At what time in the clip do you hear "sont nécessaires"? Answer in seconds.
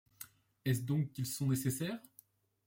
1.27-1.99